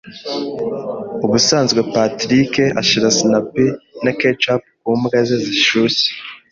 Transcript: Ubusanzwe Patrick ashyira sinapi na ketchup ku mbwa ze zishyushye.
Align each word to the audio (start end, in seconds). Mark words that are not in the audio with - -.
Ubusanzwe 1.25 1.79
Patrick 1.95 2.53
ashyira 2.81 3.07
sinapi 3.17 3.65
na 4.03 4.11
ketchup 4.19 4.61
ku 4.83 4.91
mbwa 4.99 5.19
ze 5.27 5.37
zishyushye. 5.45 6.09